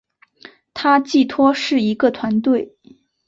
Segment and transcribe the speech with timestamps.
[0.73, 2.75] 它寄托是一个团队